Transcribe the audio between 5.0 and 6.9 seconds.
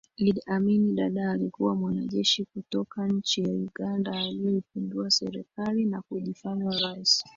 serikali na kujifanya